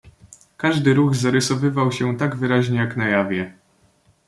[0.57, 3.53] "Każdy ruch zarysowywał się tak wyraźnie, jak na jawie."